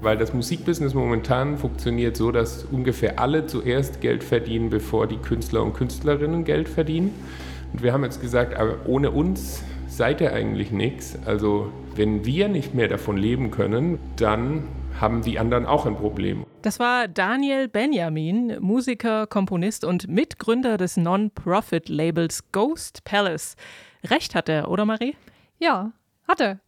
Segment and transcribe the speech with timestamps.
[0.00, 5.62] Weil das Musikbusiness momentan funktioniert so, dass ungefähr alle zuerst Geld verdienen, bevor die Künstler
[5.62, 7.14] und Künstlerinnen Geld verdienen.
[7.72, 11.16] Und wir haben jetzt gesagt, aber ohne uns seid ihr eigentlich nichts.
[11.24, 14.64] Also wenn wir nicht mehr davon leben können, dann
[15.00, 16.44] haben die anderen auch ein Problem.
[16.62, 23.56] Das war Daniel Benjamin, Musiker, Komponist und Mitgründer des Non-Profit-Labels Ghost Palace.
[24.04, 25.14] Recht hat er, oder Marie?
[25.58, 25.92] Ja,
[26.32, 26.58] hat er.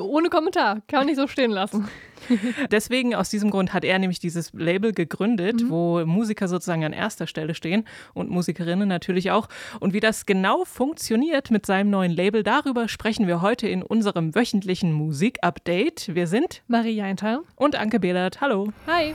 [0.00, 0.82] Ohne Kommentar.
[0.88, 1.88] Kann man nicht so stehen lassen.
[2.70, 5.70] Deswegen, aus diesem Grund, hat er nämlich dieses Label gegründet, mhm.
[5.70, 9.48] wo Musiker sozusagen an erster Stelle stehen und Musikerinnen natürlich auch.
[9.80, 14.34] Und wie das genau funktioniert mit seinem neuen Label, darüber sprechen wir heute in unserem
[14.34, 16.14] wöchentlichen Musik-Update.
[16.14, 18.40] Wir sind Marie Eintal und Anke Behlert.
[18.40, 18.72] Hallo.
[18.86, 19.14] Hi.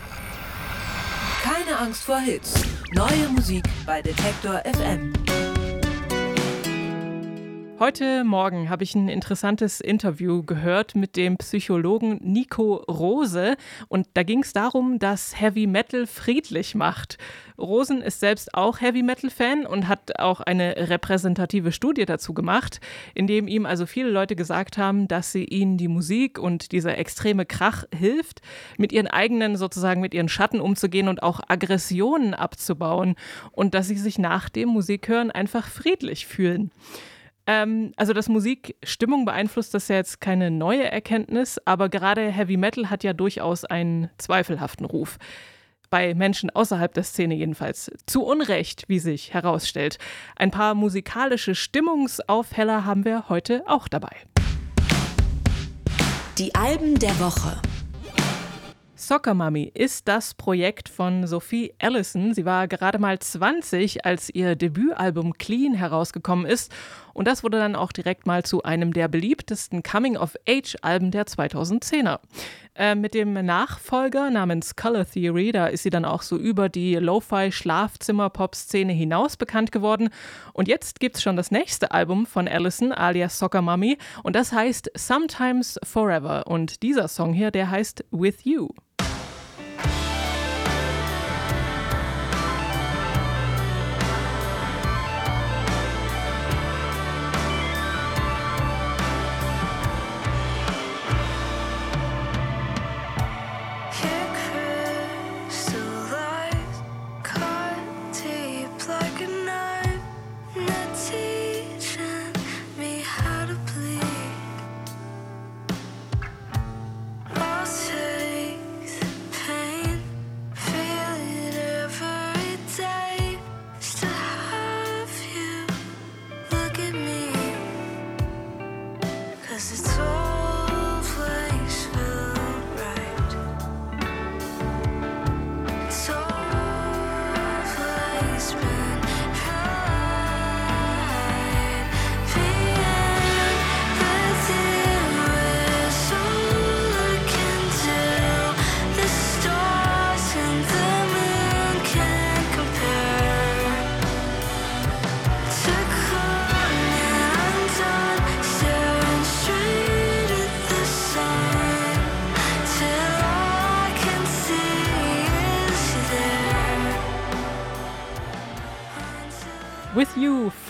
[1.41, 2.63] Keine Angst vor Hits.
[2.93, 5.13] Neue Musik bei Detektor FM.
[7.79, 13.55] Heute Morgen habe ich ein interessantes Interview gehört mit dem Psychologen Nico Rose
[13.87, 17.17] und da ging es darum, dass Heavy Metal friedlich macht.
[17.57, 22.81] Rosen ist selbst auch Heavy Metal Fan und hat auch eine repräsentative Studie dazu gemacht,
[23.15, 26.97] in dem ihm also viele Leute gesagt haben, dass sie ihnen die Musik und dieser
[26.97, 28.41] extreme Krach hilft,
[28.77, 33.15] mit ihren eigenen sozusagen mit ihren Schatten umzugehen und auch Aggressionen abzubauen
[33.53, 36.71] und dass sie sich nach dem Musikhören einfach friedlich fühlen.
[37.49, 42.29] Ähm, also, dass Musik Stimmung beeinflusst, das ist ja jetzt keine neue Erkenntnis, aber gerade
[42.29, 45.17] Heavy Metal hat ja durchaus einen zweifelhaften Ruf.
[45.89, 47.89] Bei Menschen außerhalb der Szene jedenfalls.
[48.05, 49.97] Zu Unrecht, wie sich herausstellt.
[50.35, 54.15] Ein paar musikalische Stimmungsaufheller haben wir heute auch dabei.
[56.37, 57.59] Die Alben der Woche.
[58.99, 62.33] Soccer Mummy ist das Projekt von Sophie Allison.
[62.33, 66.69] Sie war gerade mal 20, als ihr Debütalbum Clean herausgekommen ist.
[67.13, 72.19] Und das wurde dann auch direkt mal zu einem der beliebtesten Coming-of-Age-Alben der 2010er.
[72.75, 76.95] Äh, mit dem Nachfolger namens Color Theory, da ist sie dann auch so über die
[76.95, 80.09] Lo-Fi-Schlafzimmer-Pop-Szene hinaus bekannt geworden.
[80.51, 83.97] Und jetzt gibt es schon das nächste Album von Allison, alias Soccer Mummy.
[84.23, 86.47] Und das heißt Sometimes Forever.
[86.47, 88.67] Und dieser Song hier, der heißt With You.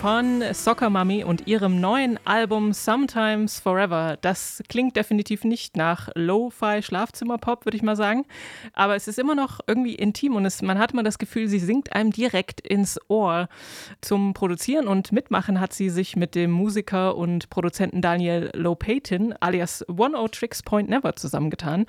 [0.00, 4.16] Von Soccer Mummy und ihrem neuen Album Sometimes Forever.
[4.22, 8.24] Das klingt definitiv nicht nach Lo-Fi Schlafzimmerpop, würde ich mal sagen.
[8.72, 11.58] Aber es ist immer noch irgendwie intim und es, man hat immer das Gefühl, sie
[11.58, 13.50] singt einem direkt ins Ohr.
[14.00, 19.84] Zum Produzieren und Mitmachen hat sie sich mit dem Musiker und Produzenten Daniel Lopatin alias
[19.86, 21.84] One O Tricks Point Never zusammengetan.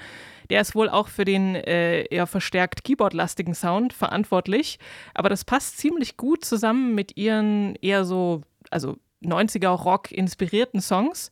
[0.50, 4.80] Der ist wohl auch für den äh, eher verstärkt Keyboard-lastigen Sound verantwortlich.
[5.14, 11.30] Aber das passt ziemlich gut zusammen mit ihren eher so, also 90er Rock inspirierten Songs.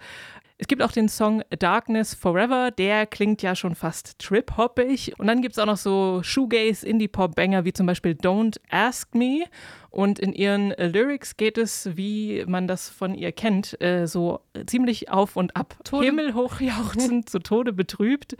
[0.61, 5.17] Es gibt auch den Song Darkness Forever, der klingt ja schon fast trip-hoppig.
[5.17, 9.45] Und dann gibt es auch noch so Shoegaze, Indie-Pop-Banger wie zum Beispiel Don't Ask Me
[9.91, 14.41] und in ihren äh, Lyrics geht es, wie man das von ihr kennt, äh, so
[14.67, 15.75] ziemlich auf und ab.
[15.83, 16.05] Tode.
[16.05, 18.35] Himmelhoch jauchzend, zu Tode betrübt.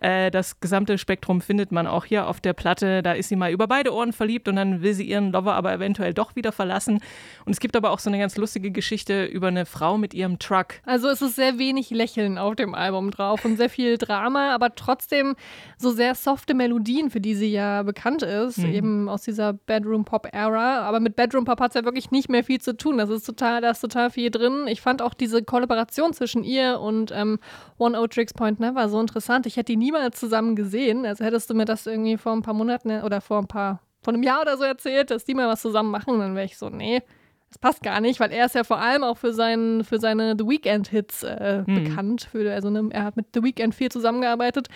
[0.00, 3.02] Äh, das gesamte Spektrum findet man auch hier auf der Platte.
[3.02, 5.72] Da ist sie mal über beide Ohren verliebt und dann will sie ihren Lover aber
[5.72, 7.00] eventuell doch wieder verlassen.
[7.44, 10.38] Und es gibt aber auch so eine ganz lustige Geschichte über eine Frau mit ihrem
[10.38, 10.80] Truck.
[10.84, 14.74] Also es ist sehr wenig Lächeln auf dem Album drauf und sehr viel Drama, aber
[14.74, 15.36] trotzdem
[15.76, 18.72] so sehr softe Melodien, für die sie ja bekannt ist, mhm.
[18.72, 22.60] eben aus dieser Bedroom-Pop-Ära aber mit Bedroom Pop hat es ja wirklich nicht mehr viel
[22.60, 22.98] zu tun.
[22.98, 24.68] Das ist total, da ist total viel drin.
[24.68, 27.40] Ich fand auch diese Kollaboration zwischen ihr und ähm,
[27.78, 29.44] One O Tricks Point Never so interessant.
[29.46, 31.04] Ich hätte die niemals zusammen gesehen.
[31.04, 34.14] Also hättest du mir das irgendwie vor ein paar Monaten oder vor ein paar, vor
[34.14, 36.68] einem Jahr oder so erzählt, dass die mal was zusammen machen, dann wäre ich so,
[36.70, 37.02] nee,
[37.48, 40.34] das passt gar nicht, weil er ist ja vor allem auch für, sein, für seine
[40.38, 41.84] The Weeknd-Hits äh, hm.
[41.84, 42.28] bekannt.
[42.30, 44.68] Für, also ne, er hat mit The Weeknd viel zusammengearbeitet.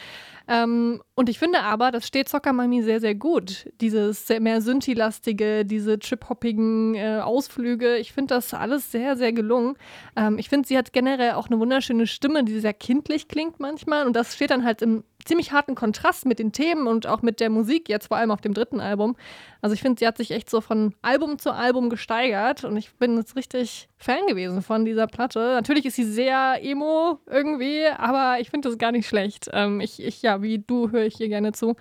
[0.48, 3.68] Ähm, und ich finde aber, das steht Soccer Mami sehr, sehr gut.
[3.80, 7.96] Dieses mehr Synthi-lastige, diese trip-hoppigen äh, Ausflüge.
[7.98, 9.76] Ich finde das alles sehr, sehr gelungen.
[10.16, 14.06] Ähm, ich finde, sie hat generell auch eine wunderschöne Stimme, die sehr kindlich klingt manchmal.
[14.06, 17.40] Und das steht dann halt im ziemlich harten Kontrast mit den Themen und auch mit
[17.40, 19.16] der Musik, jetzt vor allem auf dem dritten Album.
[19.60, 22.94] Also ich finde, sie hat sich echt so von Album zu Album gesteigert und ich
[22.94, 25.40] bin jetzt richtig Fan gewesen von dieser Platte.
[25.40, 29.50] Natürlich ist sie sehr emo irgendwie, aber ich finde das gar nicht schlecht.
[29.52, 31.76] Ähm, ich, ich, ja, wie du höre ich hier gerne zu.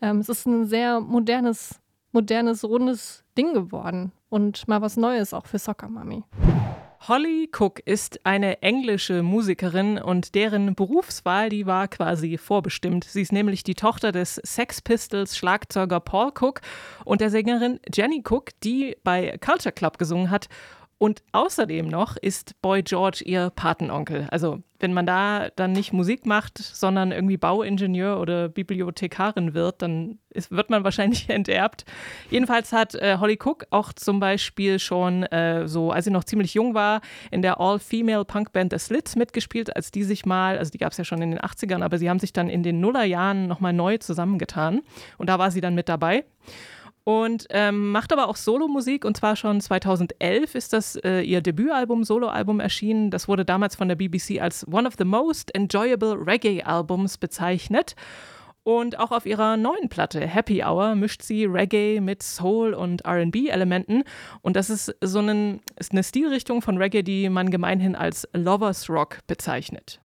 [0.00, 1.80] Ähm, es ist ein sehr modernes,
[2.12, 6.24] modernes, rundes Ding geworden und mal was Neues auch für Soccer Mami.
[7.06, 13.04] Holly Cook ist eine englische Musikerin und deren Berufswahl, die war quasi vorbestimmt.
[13.04, 16.60] Sie ist nämlich die Tochter des Sex Pistols Schlagzeuger Paul Cook
[17.04, 20.48] und der Sängerin Jenny Cook, die bei Culture Club gesungen hat
[20.98, 24.26] und außerdem noch ist Boy George ihr Patenonkel.
[24.30, 30.18] Also wenn man da dann nicht Musik macht, sondern irgendwie Bauingenieur oder Bibliothekarin wird, dann
[30.30, 31.84] ist, wird man wahrscheinlich enterbt.
[32.30, 36.54] Jedenfalls hat äh, Holly Cook auch zum Beispiel schon äh, so, als sie noch ziemlich
[36.54, 37.00] jung war,
[37.30, 41.04] in der All-Female-Punkband The Slits mitgespielt, als die sich mal, also die gab es ja
[41.04, 44.82] schon in den 80ern, aber sie haben sich dann in den Nullerjahren nochmal neu zusammengetan.
[45.16, 46.24] Und da war sie dann mit dabei
[47.08, 52.04] und ähm, macht aber auch Solomusik und zwar schon 2011 ist das äh, ihr Debütalbum,
[52.04, 53.10] Soloalbum erschienen.
[53.10, 57.96] Das wurde damals von der BBC als one of the most enjoyable Reggae Albums bezeichnet.
[58.62, 64.04] Und auch auf ihrer neuen Platte Happy Hour mischt sie Reggae mit Soul und RB-Elementen.
[64.42, 68.90] Und das ist so einen, ist eine Stilrichtung von Reggae, die man gemeinhin als Lovers
[68.90, 70.02] Rock bezeichnet.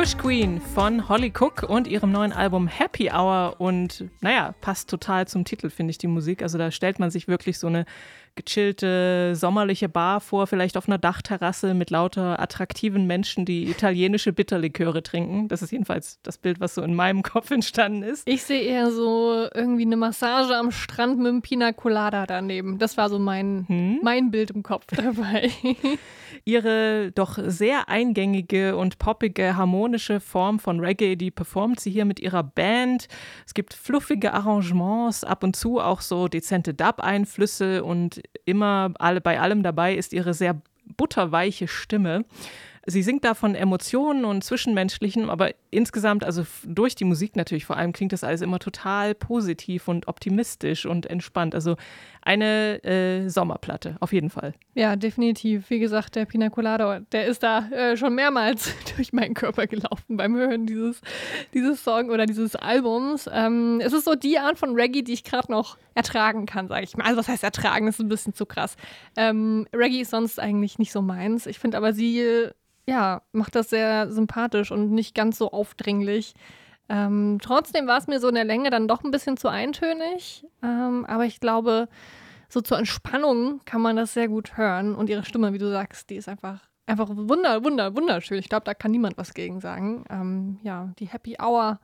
[0.00, 3.54] Koş Queen von Holly Cook und ihrem neuen Album Happy Hour.
[3.56, 6.42] Und naja, passt total zum Titel, finde ich, die Musik.
[6.42, 7.86] Also da stellt man sich wirklich so eine
[8.34, 15.02] gechillte, sommerliche Bar vor, vielleicht auf einer Dachterrasse mit lauter attraktiven Menschen, die italienische Bitterliköre
[15.02, 15.48] trinken.
[15.48, 18.28] Das ist jedenfalls das Bild, was so in meinem Kopf entstanden ist.
[18.28, 22.78] Ich sehe eher so irgendwie eine Massage am Strand mit einem Pina Colada daneben.
[22.78, 24.00] Das war so mein, hm?
[24.02, 25.50] mein Bild im Kopf dabei.
[26.44, 32.18] Ihre doch sehr eingängige und poppige, harmonische Form von Reggae, die performt sie hier mit
[32.18, 33.06] ihrer Band.
[33.46, 39.38] Es gibt fluffige Arrangements, ab und zu auch so dezente Dub-Einflüsse und immer alle, bei
[39.38, 40.60] allem dabei ist ihre sehr
[40.96, 42.24] butterweiche Stimme.
[42.90, 47.76] Sie singt da von Emotionen und Zwischenmenschlichen, aber insgesamt, also durch die Musik natürlich vor
[47.76, 51.54] allem, klingt das alles immer total positiv und optimistisch und entspannt.
[51.54, 51.76] Also
[52.22, 54.54] eine äh, Sommerplatte, auf jeden Fall.
[54.74, 55.70] Ja, definitiv.
[55.70, 60.16] Wie gesagt, der Pina Colada, der ist da äh, schon mehrmals durch meinen Körper gelaufen
[60.16, 61.00] beim Hören dieses,
[61.54, 63.28] dieses Song oder dieses Albums.
[63.32, 66.84] Ähm, es ist so die Art von Reggae, die ich gerade noch ertragen kann, sage
[66.84, 67.04] ich mal.
[67.04, 68.76] Also was heißt ertragen, das ist ein bisschen zu krass.
[69.16, 71.46] Ähm, Reggae ist sonst eigentlich nicht so meins.
[71.46, 72.50] Ich finde aber sie
[72.90, 76.34] ja, macht das sehr sympathisch und nicht ganz so aufdringlich.
[76.88, 80.44] Ähm, trotzdem war es mir so in der Länge dann doch ein bisschen zu eintönig.
[80.60, 81.88] Ähm, aber ich glaube,
[82.48, 84.96] so zur Entspannung kann man das sehr gut hören.
[84.96, 88.40] Und ihre Stimme, wie du sagst, die ist einfach, einfach wunder, wunder, wunderschön.
[88.40, 90.04] Ich glaube, da kann niemand was gegen sagen.
[90.10, 91.78] Ähm, ja, die Happy Hour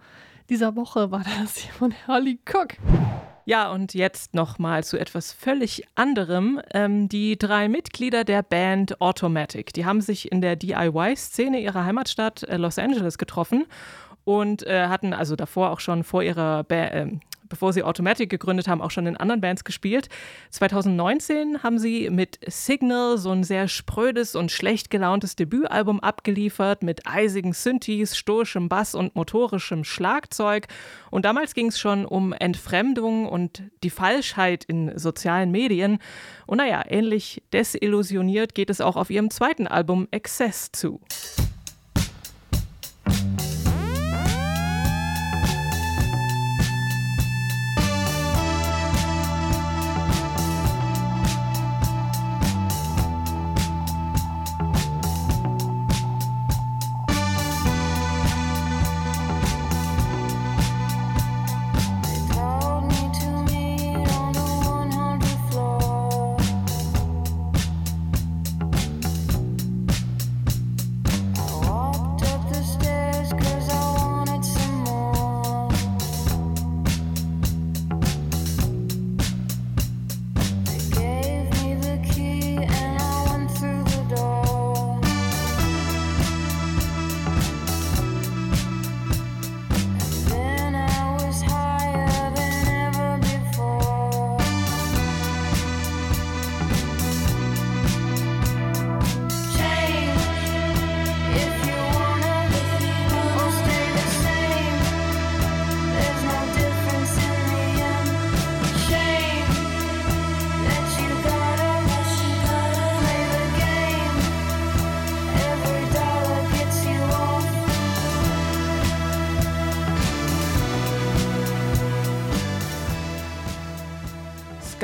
[0.51, 2.75] dieser Woche war das hier von Holly Cook.
[3.49, 6.61] Ja, und jetzt nochmal zu etwas völlig anderem.
[6.75, 12.43] Ähm, die drei Mitglieder der Band Automatic, die haben sich in der DIY-Szene ihrer Heimatstadt
[12.43, 13.67] äh, Los Angeles getroffen
[14.25, 17.07] und äh, hatten also davor auch schon vor ihrer ba äh,
[17.49, 20.09] bevor sie Automatic gegründet haben, auch schon in anderen Bands gespielt.
[20.51, 27.07] 2019 haben sie mit Signal so ein sehr sprödes und schlecht gelauntes Debütalbum abgeliefert mit
[27.07, 30.67] eisigen Synthes, stoischem Bass und motorischem Schlagzeug.
[31.11, 35.99] Und damals ging es schon um Entfremdung und die Falschheit in sozialen Medien.
[36.47, 41.01] Und naja, ähnlich desillusioniert geht es auch auf ihrem zweiten Album Excess zu.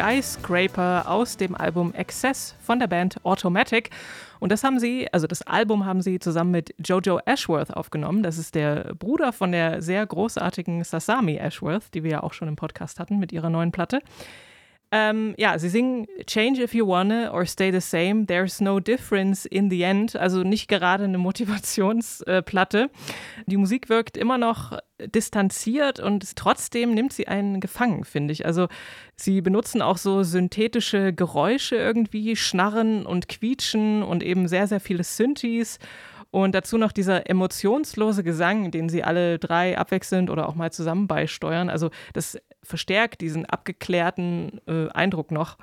[0.02, 3.90] Skyscraper aus dem Album Excess von der Band Automatic.
[4.40, 8.25] Und das haben sie, also das Album haben sie zusammen mit Jojo Ashworth aufgenommen.
[8.25, 12.49] Das ist der Bruder von der sehr großartigen Sasami Ashworth, die wir ja auch schon
[12.49, 14.00] im Podcast hatten mit ihrer neuen Platte.
[14.94, 18.26] Ähm, ja, sie singen Change if you wanna or stay the same.
[18.26, 20.16] There's no difference in the end.
[20.16, 22.90] Also nicht gerade eine Motivationsplatte.
[23.46, 28.44] Die Musik wirkt immer noch distanziert und trotzdem nimmt sie einen gefangen, finde ich.
[28.44, 28.68] Also
[29.16, 35.04] sie benutzen auch so synthetische Geräusche irgendwie, Schnarren und Quietschen und eben sehr, sehr viele
[35.04, 35.78] Synthes.
[36.33, 41.07] Und dazu noch dieser emotionslose Gesang, den sie alle drei abwechselnd oder auch mal zusammen
[41.07, 41.69] beisteuern.
[41.69, 45.59] Also das verstärkt diesen abgeklärten äh, Eindruck noch.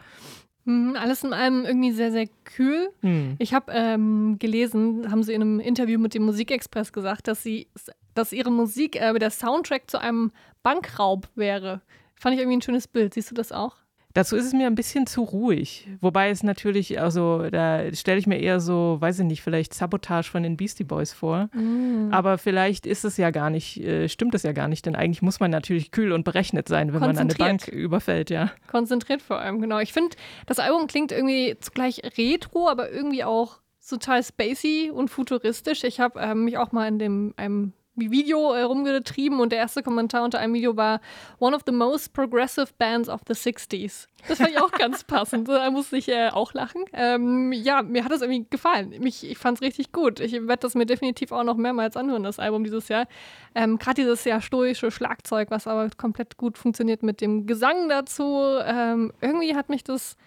[0.66, 2.92] Mhm, alles in allem irgendwie sehr, sehr kühl.
[3.02, 3.36] Hm.
[3.40, 7.68] Ich habe ähm, gelesen, haben sie in einem Interview mit dem Musikexpress gesagt, dass sie,
[8.14, 11.82] dass ihre Musik, äh, der Soundtrack zu einem Bankraub wäre.
[12.14, 13.16] Fand ich irgendwie ein schönes Bild.
[13.16, 13.78] Siehst du das auch?
[14.20, 15.88] Dazu ist es mir ein bisschen zu ruhig.
[16.02, 20.30] Wobei es natürlich, also da stelle ich mir eher so, weiß ich nicht, vielleicht Sabotage
[20.30, 21.50] von den Beastie Boys vor.
[21.54, 22.10] Mm.
[22.12, 25.22] Aber vielleicht ist es ja gar nicht, äh, stimmt es ja gar nicht, denn eigentlich
[25.22, 28.52] muss man natürlich kühl und berechnet sein, wenn man eine Bank überfällt, ja.
[28.68, 29.80] Konzentriert vor allem, genau.
[29.80, 35.86] Ich finde, das Album klingt irgendwie zugleich retro, aber irgendwie auch total spacey und futuristisch.
[35.86, 39.84] Ich habe ähm, mich auch mal in dem einem Video äh, rumgetrieben und der erste
[39.84, 41.02] Kommentar unter einem Video war
[41.40, 44.08] One of the most progressive bands of the 60s.
[44.28, 45.48] Das fand ich auch ganz passend.
[45.48, 46.84] Da musste ich äh, auch lachen.
[46.94, 48.94] Ähm, ja, mir hat das irgendwie gefallen.
[49.00, 50.20] Mich, ich fand es richtig gut.
[50.20, 53.08] Ich werde das mir definitiv auch noch mehrmals anhören, das Album dieses Jahr.
[53.56, 58.58] Ähm, Gerade dieses sehr stoische Schlagzeug, was aber komplett gut funktioniert mit dem Gesang dazu.
[58.64, 60.18] Ähm, irgendwie hat mich das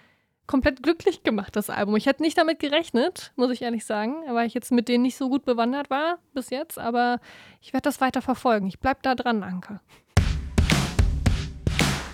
[0.47, 1.97] komplett glücklich gemacht, das Album.
[1.97, 5.17] Ich hätte nicht damit gerechnet, muss ich ehrlich sagen, weil ich jetzt mit denen nicht
[5.17, 7.21] so gut bewandert war bis jetzt, aber
[7.61, 8.67] ich werde das weiter verfolgen.
[8.67, 9.81] Ich bleibe da dran, Anke.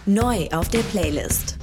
[0.07, 1.59] Neu auf der Playlist.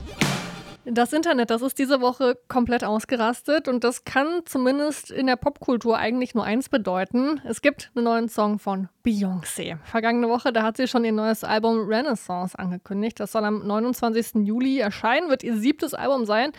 [0.87, 5.97] Das Internet, das ist diese Woche komplett ausgerastet und das kann zumindest in der Popkultur
[5.97, 7.41] eigentlich nur eins bedeuten.
[7.43, 9.79] Es gibt einen neuen Song von Beyoncé.
[9.83, 13.19] Vergangene Woche, da hat sie schon ihr neues Album Renaissance angekündigt.
[13.19, 14.45] Das soll am 29.
[14.45, 16.51] Juli erscheinen, wird ihr siebtes Album sein.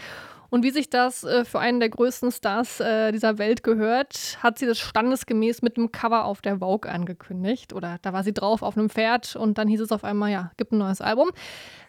[0.51, 4.59] Und wie sich das äh, für einen der größten Stars äh, dieser Welt gehört, hat
[4.59, 7.73] sie das standesgemäß mit einem Cover auf der Vogue angekündigt.
[7.73, 10.53] Oder da war sie drauf auf einem Pferd und dann hieß es auf einmal, ja,
[10.57, 11.31] gibt ein neues Album.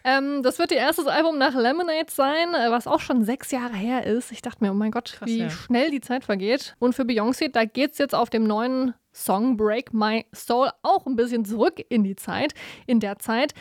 [0.04, 3.74] Ähm, das wird ihr erstes Album nach Lemonade sein, äh, was auch schon sechs Jahre
[3.74, 4.32] her ist.
[4.32, 5.50] Ich dachte mir, oh mein Gott, Krass, wie ja.
[5.50, 6.76] schnell die Zeit vergeht.
[6.78, 11.06] Und für Beyoncé, da geht es jetzt auf dem neuen Song Break My Soul auch
[11.06, 12.54] ein bisschen zurück in die Zeit,
[12.86, 13.52] in der Zeit.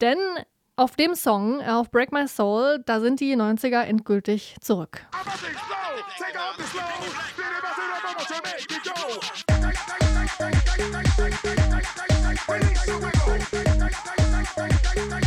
[0.00, 0.18] Denn
[0.80, 5.06] auf dem Song, äh, auf Break My Soul, da sind die 90er endgültig zurück.
[14.96, 15.19] Break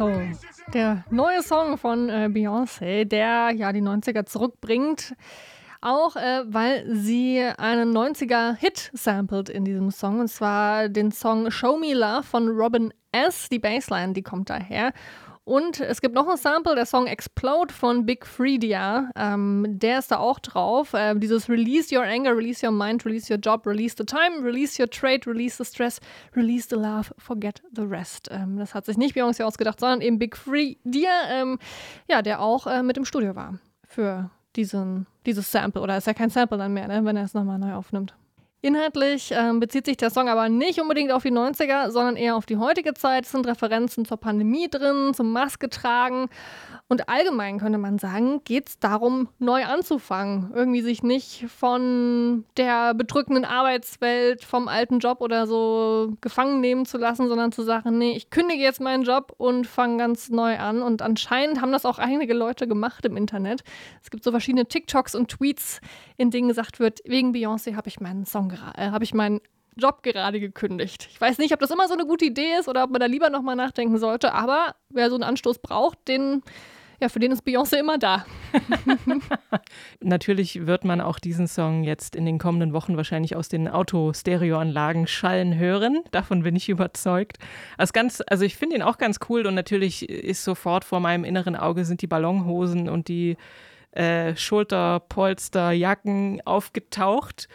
[0.00, 0.32] Soul.
[0.72, 5.14] Der neue Song von äh, Beyoncé, der ja die 90er zurückbringt.
[5.82, 10.20] Auch äh, weil sie einen 90er-Hit sampled in diesem Song.
[10.20, 13.50] Und zwar den Song Show Me Love von Robin S.
[13.50, 14.94] Die Bassline, die kommt daher.
[15.50, 19.10] Und es gibt noch ein Sample, der Song Explode von Big Freedia.
[19.16, 20.92] Ähm, der ist da auch drauf.
[20.94, 24.80] Ähm, dieses Release your anger, release your mind, release your job, release the time, release
[24.80, 25.98] your trade, release the stress,
[26.36, 28.28] release the love, forget the rest.
[28.30, 31.58] Ähm, das hat sich nicht Beyoncé ausgedacht, sondern eben Big Freedia, ähm,
[32.08, 35.82] ja, der auch äh, mit im Studio war für diesen, dieses Sample.
[35.82, 38.14] Oder ist ja kein Sample dann mehr, ne, wenn er es nochmal neu aufnimmt.
[38.62, 42.44] Inhaltlich ähm, bezieht sich der Song aber nicht unbedingt auf die 90er, sondern eher auf
[42.44, 43.24] die heutige Zeit.
[43.24, 46.28] Es sind Referenzen zur Pandemie drin, zum Maske tragen
[46.90, 50.50] und allgemein könnte man sagen, geht es darum, neu anzufangen.
[50.52, 56.98] Irgendwie sich nicht von der bedrückenden Arbeitswelt, vom alten Job oder so gefangen nehmen zu
[56.98, 60.82] lassen, sondern zu sagen, nee, ich kündige jetzt meinen Job und fange ganz neu an.
[60.82, 63.62] Und anscheinend haben das auch einige Leute gemacht im Internet.
[64.02, 65.80] Es gibt so verschiedene TikToks und Tweets,
[66.16, 69.40] in denen gesagt wird, wegen Beyoncé habe ich meinen Song, äh, habe ich meinen
[69.76, 71.06] Job gerade gekündigt.
[71.08, 73.06] Ich weiß nicht, ob das immer so eine gute Idee ist oder ob man da
[73.06, 76.42] lieber nochmal nachdenken sollte, aber wer so einen Anstoß braucht, den
[77.00, 78.26] ja, für den ist Beyoncé immer da.
[80.00, 85.06] Natürlich wird man auch diesen Song jetzt in den kommenden Wochen wahrscheinlich aus den Auto-Stereoanlagen
[85.06, 86.02] schallen hören.
[86.10, 87.38] Davon bin ich überzeugt.
[87.78, 91.24] Also, ganz, also ich finde ihn auch ganz cool und natürlich ist sofort vor meinem
[91.24, 93.38] inneren Auge sind die Ballonhosen und die
[93.92, 97.48] äh, Schulterpolsterjacken aufgetaucht.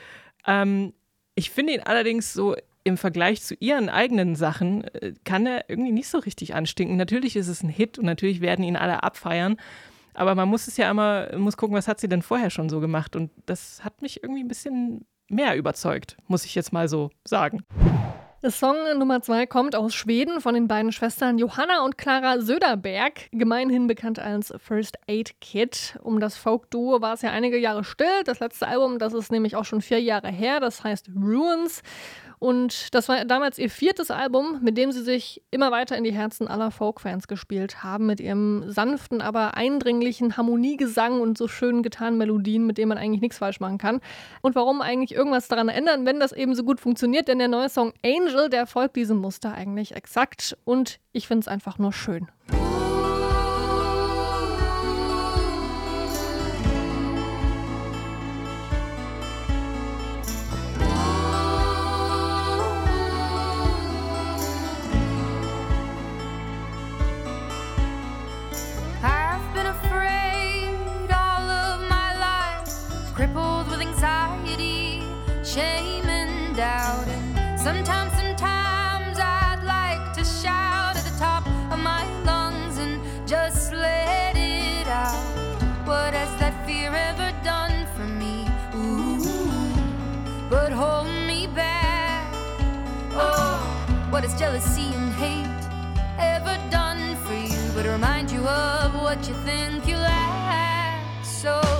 [0.47, 0.93] Ähm,
[1.35, 2.55] ich finde ihn allerdings so
[2.85, 6.95] im Vergleich zu ihren eigenen Sachen äh, kann er irgendwie nicht so richtig anstinken.
[6.95, 9.57] Natürlich ist es ein Hit und natürlich werden ihn alle abfeiern.
[10.13, 12.79] Aber man muss es ja immer, muss gucken, was hat sie denn vorher schon so
[12.79, 13.17] gemacht.
[13.17, 17.65] Und das hat mich irgendwie ein bisschen mehr überzeugt, muss ich jetzt mal so sagen.
[18.49, 23.87] Song Nummer zwei kommt aus Schweden von den beiden Schwestern Johanna und Clara Söderberg, gemeinhin
[23.87, 25.97] bekannt als First Aid Kit.
[26.03, 28.23] Um das Folk-Duo war es ja einige Jahre still.
[28.23, 31.81] Das letzte Album, das ist nämlich auch schon vier Jahre her, das heißt Ruins.
[32.45, 36.13] Und das war damals ihr viertes Album, mit dem sie sich immer weiter in die
[36.13, 42.19] Herzen aller Folk-Fans gespielt haben, mit ihrem sanften, aber eindringlichen Harmoniegesang und so schönen getanen
[42.19, 43.99] Melodien, mit denen man eigentlich nichts falsch machen kann.
[44.43, 47.29] Und warum eigentlich irgendwas daran ändern, wenn das eben so gut funktioniert?
[47.29, 51.47] Denn der neue Song Angel, der folgt diesem Muster eigentlich exakt und ich finde es
[51.47, 52.27] einfach nur schön.
[76.55, 77.35] doubting.
[77.57, 84.37] Sometimes, sometimes I'd like to shout at the top of my lungs and just let
[84.37, 85.19] it out.
[85.85, 88.47] What has that fear ever done for me?
[88.73, 89.19] Ooh,
[90.49, 92.25] but hold me back.
[93.11, 93.59] Oh,
[94.09, 95.51] what has jealousy and hate
[96.17, 97.71] ever done for you?
[97.75, 101.03] But remind you of what you think you lack.
[101.25, 101.74] So.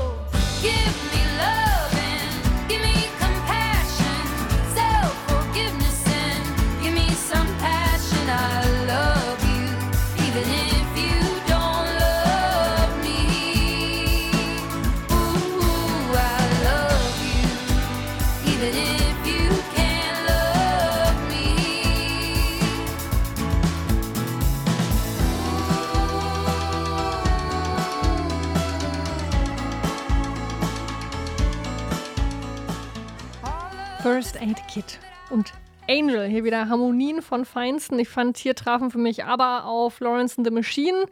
[34.15, 34.97] First Aid Kit
[35.29, 35.51] und
[35.89, 36.25] Angel.
[36.25, 37.99] Hier wieder Harmonien von Feinsten.
[37.99, 41.07] Ich fand, hier trafen für mich aber auf Lawrence and the Machine.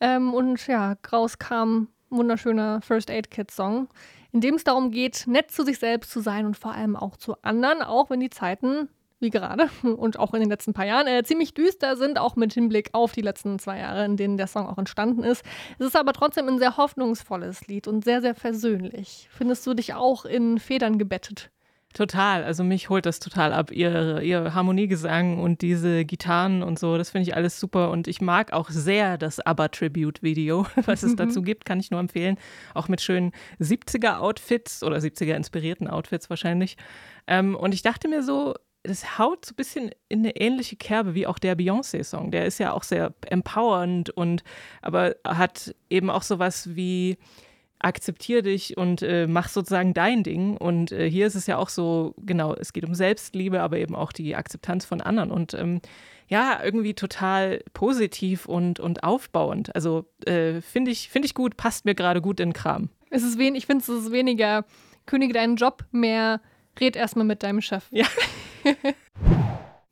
[0.00, 3.86] Ähm, und ja, rauskam ein wunderschöner First Aid Kit Song,
[4.32, 7.16] in dem es darum geht, nett zu sich selbst zu sein und vor allem auch
[7.16, 8.88] zu anderen, auch wenn die Zeiten
[9.20, 12.54] wie gerade und auch in den letzten paar Jahren äh, ziemlich düster sind, auch mit
[12.54, 15.44] Hinblick auf die letzten zwei Jahre, in denen der Song auch entstanden ist.
[15.78, 19.28] Es ist aber trotzdem ein sehr hoffnungsvolles Lied und sehr, sehr versöhnlich.
[19.30, 21.52] Findest du dich auch in Federn gebettet?
[21.94, 26.98] Total, also mich holt das total ab, ihr, ihr Harmoniegesang und diese Gitarren und so,
[26.98, 27.90] das finde ich alles super.
[27.90, 32.36] Und ich mag auch sehr das ABBA-Tribute-Video, was es dazu gibt, kann ich nur empfehlen,
[32.74, 36.76] auch mit schönen 70er-Outfits oder 70er-inspirierten Outfits wahrscheinlich.
[37.26, 41.14] Ähm, und ich dachte mir so, das haut so ein bisschen in eine ähnliche Kerbe
[41.14, 44.44] wie auch der Beyoncé-Song, der ist ja auch sehr empowernd und
[44.82, 47.16] aber hat eben auch sowas wie
[47.80, 50.56] akzeptier dich und äh, mach sozusagen dein Ding.
[50.56, 53.94] Und äh, hier ist es ja auch so, genau, es geht um Selbstliebe, aber eben
[53.94, 55.30] auch die Akzeptanz von anderen.
[55.30, 55.80] Und ähm,
[56.28, 59.74] ja, irgendwie total positiv und, und aufbauend.
[59.74, 62.90] Also äh, finde ich, find ich gut, passt mir gerade gut in Kram.
[63.10, 64.64] Es ist wen ich finde, es ist weniger
[65.06, 66.40] kündige deinen Job, mehr
[66.78, 67.86] red erstmal mit deinem Chef.
[67.90, 68.06] Ja.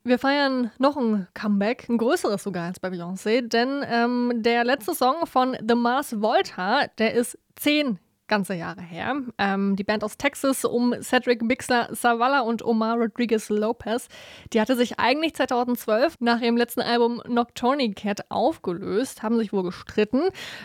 [0.07, 4.95] Wir feiern noch ein Comeback, ein größeres sogar als bei Beyoncé, denn ähm, der letzte
[4.95, 9.16] Song von The Mars Volta, der ist zehn ganze Jahre her.
[9.38, 14.08] Ähm, die Band aus Texas um Cedric Bixler Zavala und Omar Rodriguez Lopez,
[14.52, 19.62] die hatte sich eigentlich 2012 nach ihrem letzten Album Nocturne Cat aufgelöst, haben sich wohl
[19.62, 20.22] gestritten.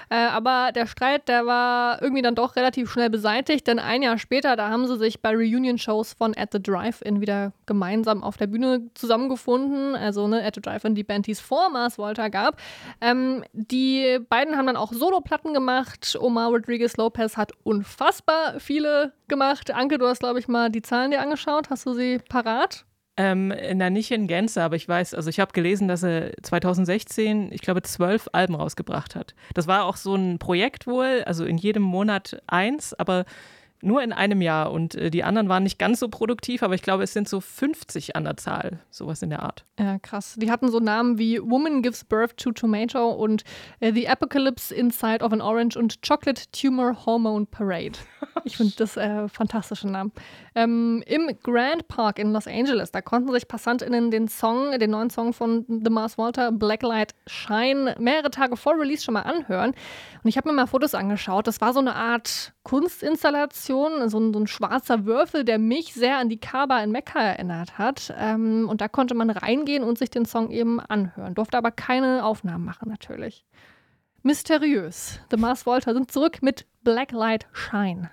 [0.10, 4.18] Äh, aber der Streit, der war irgendwie dann doch relativ schnell beseitigt, denn ein Jahr
[4.18, 8.48] später, da haben sie sich bei Reunion-Shows von At the Drive-In wieder gemeinsam auf der
[8.48, 9.96] Bühne zusammengefunden.
[9.96, 12.60] Also ne, At the Drive-In, die Band, die es vor Mars Volta gab.
[13.00, 16.18] Ähm, die beiden haben dann auch Soloplatten gemacht.
[16.20, 19.72] Omar Rodriguez Lopez hat unfassbar viele gemacht.
[19.72, 21.70] Anke, du hast, glaube ich, mal die Zahlen dir angeschaut.
[21.70, 22.86] Hast du sie parat?
[23.18, 27.52] Ähm, na, nicht in Gänze, aber ich weiß, also ich habe gelesen, dass er 2016,
[27.52, 29.36] ich glaube, zwölf Alben rausgebracht hat.
[29.54, 33.26] Das war auch so ein Projekt wohl, also in jedem Monat eins, aber
[33.82, 36.82] nur in einem Jahr und äh, die anderen waren nicht ganz so produktiv, aber ich
[36.82, 39.66] glaube, es sind so 50 an der Zahl, sowas in der Art.
[39.80, 40.36] Ja, krass.
[40.38, 43.44] Die hatten so Namen wie Woman Gives Birth to Tomato und
[43.80, 47.94] äh, The Apocalypse Inside of an Orange und Chocolate Tumor Hormone Parade.
[48.44, 50.12] Ich finde das äh, fantastische Namen.
[50.56, 55.10] Ähm, Im Grand Park in Los Angeles, da konnten sich PassantInnen den Song, den neuen
[55.10, 59.72] Song von The Mars Walter, Blacklight Shine, mehrere Tage vor Release schon mal anhören.
[60.24, 61.46] Und ich habe mir mal Fotos angeschaut.
[61.46, 66.18] Das war so eine Art Kunstinstallation, so ein, so ein schwarzer Würfel, der mich sehr
[66.18, 68.14] an die Kaaba in Mekka erinnert hat.
[68.18, 71.34] Ähm, und da konnte man reingehen und sich den Song eben anhören.
[71.34, 73.46] Durfte aber keine Aufnahmen machen, natürlich.
[74.22, 75.20] Mysteriös.
[75.32, 78.12] The Mars Volta sind zurück mit Blacklight Shine.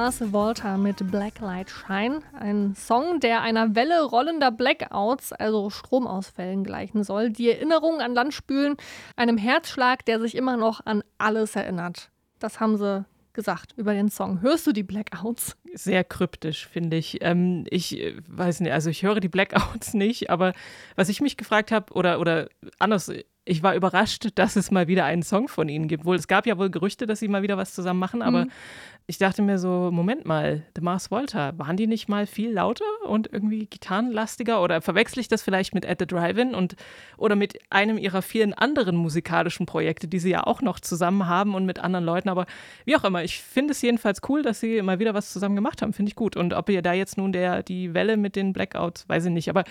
[0.00, 2.20] Mars Volta mit Blacklight Shine.
[2.32, 7.28] Ein Song, der einer Welle rollender Blackouts, also Stromausfällen, gleichen soll.
[7.28, 8.78] Die Erinnerungen an Land spülen,
[9.16, 12.10] einem Herzschlag, der sich immer noch an alles erinnert.
[12.38, 14.40] Das haben sie gesagt über den Song.
[14.40, 15.58] Hörst du die Blackouts?
[15.74, 17.18] Sehr kryptisch, finde ich.
[17.20, 20.54] Ähm, ich äh, weiß nicht, also ich höre die Blackouts nicht, aber
[20.96, 23.12] was ich mich gefragt habe, oder, oder anders,
[23.44, 26.04] ich war überrascht, dass es mal wieder einen Song von ihnen gibt.
[26.04, 28.46] Wohl, es gab ja wohl Gerüchte, dass sie mal wieder was zusammen machen, aber
[29.10, 32.84] ich dachte mir so, Moment mal, The Mars Volta, waren die nicht mal viel lauter
[33.08, 34.62] und irgendwie gitarrenlastiger?
[34.62, 36.76] Oder verwechsel ich das vielleicht mit At the Drive-In und
[37.18, 41.56] oder mit einem ihrer vielen anderen musikalischen Projekte, die sie ja auch noch zusammen haben
[41.56, 42.28] und mit anderen Leuten.
[42.28, 42.46] Aber
[42.84, 45.82] wie auch immer, ich finde es jedenfalls cool, dass sie mal wieder was zusammen gemacht
[45.82, 45.92] haben.
[45.92, 46.36] Finde ich gut.
[46.36, 49.48] Und ob ihr da jetzt nun der, die Welle mit den Blackouts, weiß ich nicht.
[49.48, 49.64] Aber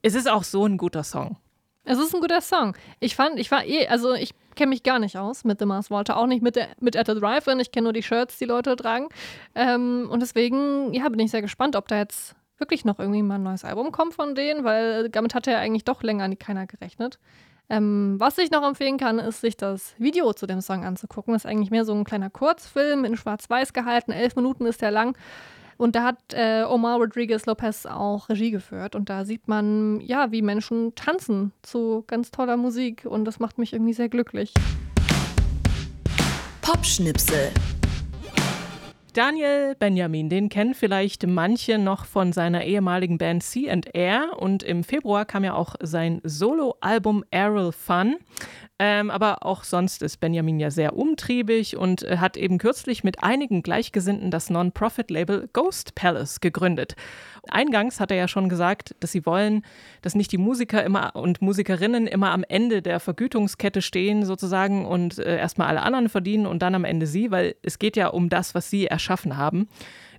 [0.00, 1.36] es ist auch so ein guter Song.
[1.84, 2.76] Es ist ein guter Song.
[3.00, 5.90] Ich fand, ich war eh, also ich kenne mich gar nicht aus mit The Mars
[5.90, 7.58] Volta, auch nicht mit, der, mit At the Drive-In.
[7.58, 9.08] Ich kenne nur die Shirts, die Leute tragen.
[9.54, 13.36] Ähm, und deswegen, ja, bin ich sehr gespannt, ob da jetzt wirklich noch irgendwie mal
[13.36, 17.18] ein neues Album kommt von denen, weil damit hat ja eigentlich doch länger keiner gerechnet.
[17.68, 21.32] Ähm, was ich noch empfehlen kann, ist, sich das Video zu dem Song anzugucken.
[21.32, 24.12] Das ist eigentlich mehr so ein kleiner Kurzfilm in Schwarz-Weiß gehalten.
[24.12, 25.16] Elf Minuten ist der lang.
[25.76, 28.94] Und da hat äh, Omar Rodriguez Lopez auch Regie geführt.
[28.94, 33.04] Und da sieht man, ja, wie Menschen tanzen zu ganz toller Musik.
[33.04, 34.54] Und das macht mich irgendwie sehr glücklich.
[36.60, 37.50] Popschnipsel.
[39.12, 44.62] Daniel Benjamin, den kennen vielleicht manche noch von seiner ehemaligen Band Sea and Air und
[44.62, 48.16] im Februar kam ja auch sein Soloalbum Aerial Fun.
[48.78, 53.22] Ähm, aber auch sonst ist Benjamin ja sehr umtriebig und äh, hat eben kürzlich mit
[53.22, 56.96] einigen Gleichgesinnten das Non-Profit-Label Ghost Palace gegründet.
[57.48, 59.64] Eingangs hat er ja schon gesagt, dass sie wollen,
[60.00, 65.18] dass nicht die Musiker immer und Musikerinnen immer am Ende der Vergütungskette stehen sozusagen und
[65.18, 68.30] äh, erstmal alle anderen verdienen und dann am Ende sie, weil es geht ja um
[68.30, 69.68] das, was sie erschaffen haben.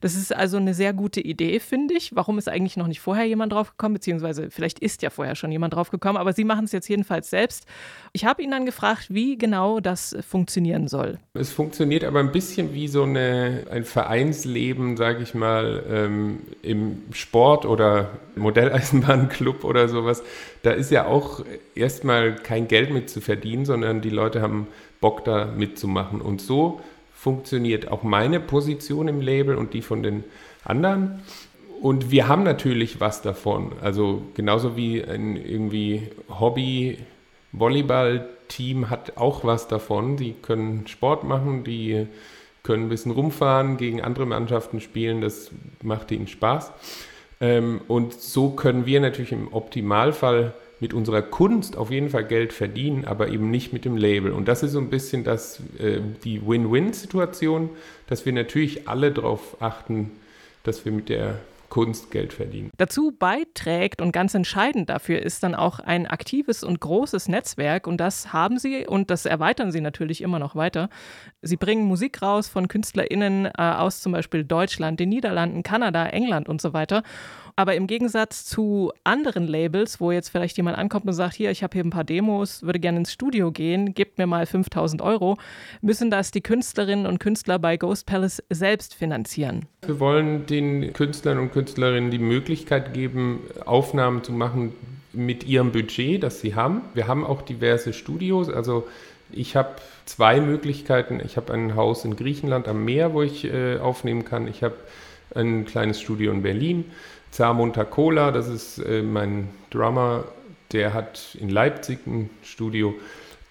[0.04, 2.14] Das ist also eine sehr gute Idee, finde ich.
[2.14, 3.94] Warum ist eigentlich noch nicht vorher jemand drauf gekommen?
[3.94, 7.30] Beziehungsweise vielleicht ist ja vorher schon jemand drauf gekommen, aber sie machen es jetzt jedenfalls
[7.30, 7.66] selbst.
[8.12, 11.20] Ich habe ihn dann gefragt, wie genau das funktionieren soll.
[11.36, 17.04] Es funktioniert aber ein bisschen wie so eine, ein Vereinsleben, sage ich mal, ähm, im
[17.14, 20.22] Sport oder Modelleisenbahnclub oder sowas.
[20.64, 24.68] Da ist ja auch erstmal kein Geld mit zu verdienen, sondern die Leute haben
[25.00, 26.20] Bock da mitzumachen.
[26.20, 26.82] Und so
[27.24, 30.26] funktioniert auch meine Position im Label und die von den
[30.66, 31.22] anderen.
[31.82, 33.72] Und wir haben natürlich was davon.
[33.82, 36.98] Also genauso wie ein irgendwie Hobby
[37.54, 40.18] Volleyball-Team hat auch was davon.
[40.18, 42.08] Die können Sport machen, die
[42.62, 45.22] können ein bisschen rumfahren, gegen andere Mannschaften spielen.
[45.22, 45.50] Das
[45.82, 46.74] macht ihnen Spaß.
[47.40, 50.54] Ähm, und so können wir natürlich im Optimalfall
[50.84, 54.34] mit unserer Kunst auf jeden Fall Geld verdienen, aber eben nicht mit dem Label.
[54.34, 57.70] Und das ist so ein bisschen das, äh, die Win-Win-Situation,
[58.08, 60.12] dass wir natürlich alle darauf achten,
[60.64, 62.70] dass wir mit der Kunst Geld verdienen.
[62.78, 67.98] Dazu beiträgt und ganz entscheidend dafür ist dann auch ein aktives und großes Netzwerk und
[67.98, 70.90] das haben sie und das erweitern sie natürlich immer noch weiter.
[71.42, 76.50] Sie bringen Musik raus von KünstlerInnen äh, aus zum Beispiel Deutschland, den Niederlanden, Kanada, England
[76.50, 77.04] und so weiter.
[77.56, 81.64] Aber im Gegensatz zu anderen Labels, wo jetzt vielleicht jemand ankommt und sagt, hier, ich
[81.64, 85.38] habe hier ein paar Demos, würde gerne ins Studio gehen, gebt mir mal 5000 Euro,
[85.82, 89.68] müssen das die Künstlerinnen und Künstler bei Ghost Palace selbst finanzieren.
[89.86, 94.74] Wir wollen den Künstlern und Künstlerinnen die Möglichkeit geben, Aufnahmen zu machen
[95.12, 96.82] mit ihrem Budget, das sie haben.
[96.96, 98.88] Wir haben auch diverse Studios, also
[99.32, 101.20] ich habe zwei Möglichkeiten.
[101.24, 104.48] Ich habe ein Haus in Griechenland am Meer, wo ich äh, aufnehmen kann.
[104.48, 104.76] Ich habe
[105.36, 106.86] ein kleines Studio in Berlin.
[107.34, 110.26] Zamunta Cola, das ist äh, mein Drummer,
[110.72, 112.94] der hat in Leipzig ein Studio.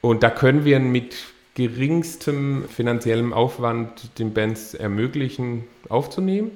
[0.01, 1.17] Und da können wir mit
[1.57, 6.53] geringstem finanziellem Aufwand den Bands ermöglichen, aufzunehmen.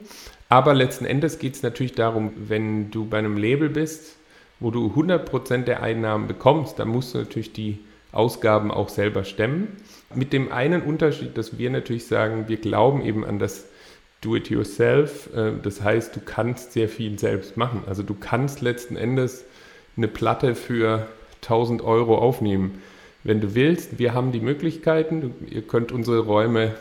[0.49, 4.19] Aber letzten Endes geht es natürlich darum, wenn du bei einem Label bist,
[4.61, 7.81] wo du 100% der Einnahmen bekommst, dann musst du natürlich die
[8.12, 9.77] Ausgaben auch selber stemmen.
[10.15, 13.67] Mit dem einen Unterschied, dass wir natürlich sagen, wir glauben eben an das
[14.27, 15.31] Do-it-yourself.
[15.35, 17.83] Äh, Das heißt, du kannst sehr viel selbst machen.
[17.87, 19.45] Also du kannst letzten Endes
[19.97, 21.07] eine Platte für
[21.43, 22.83] 1000 Euro aufnehmen,
[23.25, 23.99] wenn du willst.
[23.99, 25.35] Wir haben die Möglichkeiten.
[25.49, 26.75] Ihr könnt unsere Räume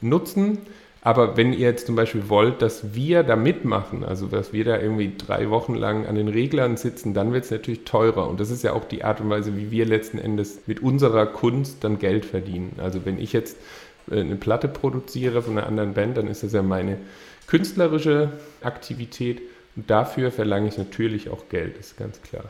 [0.00, 0.58] nutzen.
[1.00, 4.78] Aber wenn ihr jetzt zum Beispiel wollt, dass wir da mitmachen, also dass wir da
[4.78, 8.28] irgendwie drei Wochen lang an den Reglern sitzen, dann wird es natürlich teurer.
[8.28, 11.26] Und das ist ja auch die Art und Weise, wie wir letzten Endes mit unserer
[11.26, 12.72] Kunst dann Geld verdienen.
[12.78, 13.56] Also wenn ich jetzt
[14.10, 16.98] eine Platte produziere von einer anderen Band, dann ist das ja meine
[17.46, 19.40] künstlerische Aktivität.
[19.76, 22.44] Und dafür verlange ich natürlich auch Geld, ist ganz klar.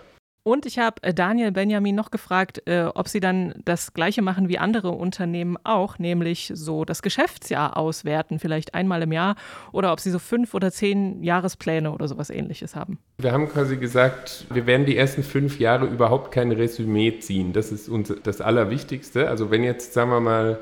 [0.49, 4.49] Und ich habe äh, Daniel Benjamin noch gefragt, äh, ob sie dann das Gleiche machen
[4.49, 9.37] wie andere Unternehmen auch, nämlich so das Geschäftsjahr auswerten, vielleicht einmal im Jahr,
[9.73, 12.99] oder ob sie so fünf oder zehn Jahrespläne oder sowas ähnliches haben.
[13.19, 17.53] Wir haben quasi gesagt, wir werden die ersten fünf Jahre überhaupt kein Resümee ziehen.
[17.53, 19.29] Das ist uns das Allerwichtigste.
[19.29, 20.61] Also wenn jetzt, sagen wir mal,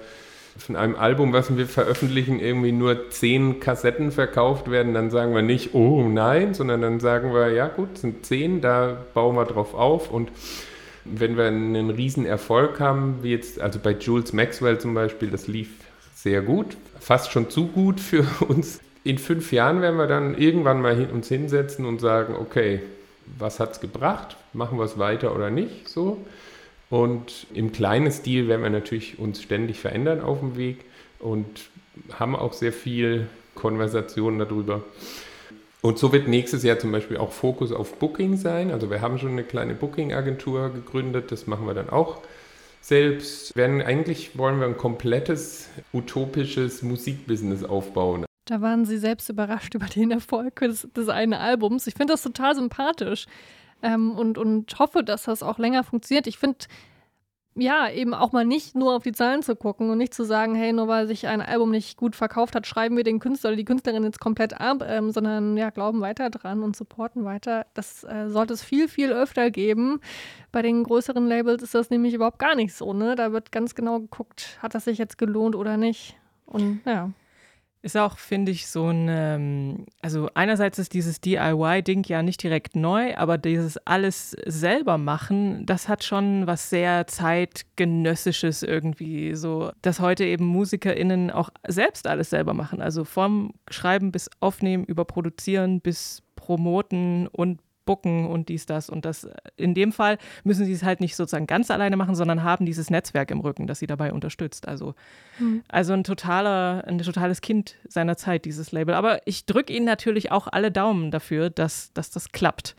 [0.58, 5.42] von einem Album, was wir veröffentlichen, irgendwie nur zehn Kassetten verkauft werden, dann sagen wir
[5.42, 9.74] nicht, oh nein, sondern dann sagen wir, ja gut, sind zehn, da bauen wir drauf
[9.74, 10.30] auf und
[11.04, 15.46] wenn wir einen riesen Erfolg haben, wie jetzt, also bei Jules Maxwell zum Beispiel, das
[15.46, 15.68] lief
[16.14, 18.80] sehr gut, fast schon zu gut für uns.
[19.04, 22.80] In fünf Jahren werden wir dann irgendwann mal hin, uns hinsetzen und sagen, okay,
[23.38, 24.36] was hat es gebracht?
[24.52, 25.88] Machen wir es weiter oder nicht?
[25.88, 26.24] So.
[26.88, 30.85] Und im kleinen Stil werden wir natürlich uns ständig verändern auf dem Weg
[31.18, 31.68] und
[32.12, 34.85] haben auch sehr viel Konversationen darüber.
[35.83, 38.70] Und so wird nächstes Jahr zum Beispiel auch Fokus auf Booking sein.
[38.70, 42.22] Also wir haben schon eine kleine Booking-Agentur gegründet, das machen wir dann auch
[42.81, 43.57] selbst.
[43.57, 48.27] Werden, eigentlich wollen wir ein komplettes utopisches Musikbusiness aufbauen.
[48.46, 51.87] Da waren sie selbst überrascht über den Erfolg des, des einen Albums.
[51.88, 53.27] Ich finde das total sympathisch
[53.82, 56.26] ähm, und, und hoffe, dass das auch länger funktioniert.
[56.26, 56.66] Ich finde,
[57.58, 60.54] ja, eben auch mal nicht nur auf die Zahlen zu gucken und nicht zu sagen,
[60.54, 63.56] hey, nur weil sich ein Album nicht gut verkauft hat, schreiben wir den Künstler oder
[63.56, 67.66] die Künstlerin jetzt komplett ab, ähm, sondern ja, glauben weiter dran und supporten weiter.
[67.72, 70.00] Das äh, sollte es viel, viel öfter geben.
[70.52, 73.14] Bei den größeren Labels ist das nämlich überhaupt gar nicht so, ne?
[73.14, 76.16] Da wird ganz genau geguckt, hat das sich jetzt gelohnt oder nicht.
[76.44, 77.10] Und ja.
[77.87, 82.75] Ist auch, finde ich, so ein, ähm, also einerseits ist dieses DIY-Ding ja nicht direkt
[82.75, 90.01] neu, aber dieses alles selber machen, das hat schon was sehr zeitgenössisches irgendwie, so, dass
[90.01, 92.83] heute eben MusikerInnen auch selbst alles selber machen.
[92.83, 99.07] Also vom Schreiben bis Aufnehmen, über Produzieren bis Promoten und Booken und dies, das und
[99.07, 99.27] das.
[99.57, 102.90] In dem Fall müssen sie es halt nicht sozusagen ganz alleine machen, sondern haben dieses
[102.90, 104.68] Netzwerk im Rücken, das sie dabei unterstützt.
[104.68, 104.94] Also,
[105.68, 108.94] also ein totaler, ein totales Kind seiner Zeit, dieses Label.
[108.94, 112.77] Aber ich drücke ihnen natürlich auch alle Daumen dafür, dass, dass das klappt.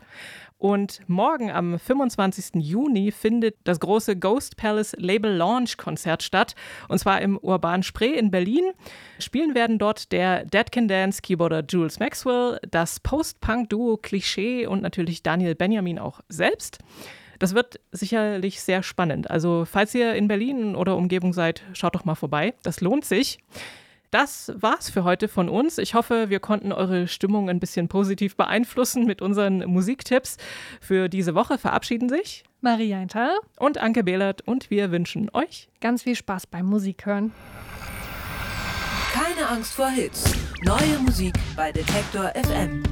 [0.58, 2.56] Und morgen am 25.
[2.56, 6.56] Juni findet das große Ghost Palace Label Launch Konzert statt.
[6.88, 8.72] Und zwar im Urban Spree in Berlin.
[9.20, 15.22] Spielen werden dort der Dead Can Dance Keyboarder Jules Maxwell, das Post-Punk-Duo Klischee und natürlich
[15.22, 16.78] Daniel Benjamin auch selbst.
[17.38, 19.30] Das wird sicherlich sehr spannend.
[19.30, 22.54] Also, falls ihr in Berlin oder Umgebung seid, schaut doch mal vorbei.
[22.64, 23.38] Das lohnt sich.
[24.10, 25.76] Das war's für heute von uns.
[25.78, 30.38] Ich hoffe, wir konnten eure Stimmung ein bisschen positiv beeinflussen mit unseren Musiktipps.
[30.80, 36.02] Für diese Woche verabschieden sich Maria Eintal, und Anke Behlert und wir wünschen euch ganz
[36.02, 37.32] viel Spaß beim Musik hören.
[39.12, 40.32] Keine Angst vor Hits.
[40.64, 42.82] Neue Musik bei Detektor FM.